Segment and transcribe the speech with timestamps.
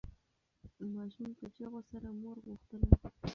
[0.95, 2.87] ماشوم په چیغو سره مور غوښتله.